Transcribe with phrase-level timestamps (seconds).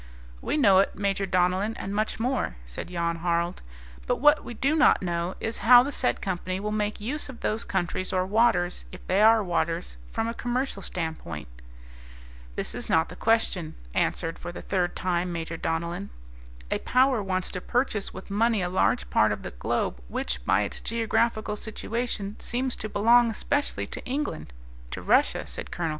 [0.41, 3.61] "We know it, Major Donellan, and much more," said Jan Harald.
[4.07, 7.41] "But what we do not know is how the said company will make use of
[7.41, 11.47] those countries or waters, if they are waters, from a commercial standpoint."
[12.55, 16.09] "This is not the question," answered for the third time Major Donellan.
[16.71, 20.61] "A power wants to purchase with money a large part of the globe which, by
[20.63, 24.51] its geographical situation, seems to belong especially to England"
[24.89, 25.89] "to Russia," said Col.